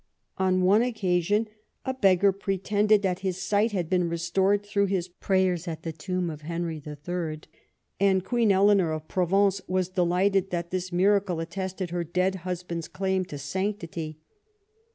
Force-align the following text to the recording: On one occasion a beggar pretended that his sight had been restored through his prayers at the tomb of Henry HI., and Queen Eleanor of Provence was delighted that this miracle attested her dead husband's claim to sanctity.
On 0.39 0.63
one 0.63 0.81
occasion 0.81 1.47
a 1.85 1.93
beggar 1.93 2.31
pretended 2.31 3.03
that 3.03 3.19
his 3.19 3.37
sight 3.39 3.71
had 3.71 3.87
been 3.87 4.09
restored 4.09 4.65
through 4.65 4.87
his 4.87 5.07
prayers 5.07 5.67
at 5.67 5.83
the 5.83 5.91
tomb 5.91 6.31
of 6.31 6.41
Henry 6.41 6.79
HI., 6.79 7.41
and 7.99 8.25
Queen 8.25 8.51
Eleanor 8.51 8.93
of 8.93 9.07
Provence 9.07 9.61
was 9.67 9.89
delighted 9.89 10.49
that 10.49 10.71
this 10.71 10.91
miracle 10.91 11.39
attested 11.39 11.91
her 11.91 12.03
dead 12.03 12.33
husband's 12.49 12.87
claim 12.87 13.25
to 13.25 13.37
sanctity. 13.37 14.17